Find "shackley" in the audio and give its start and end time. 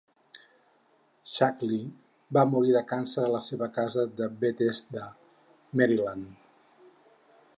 1.33-1.83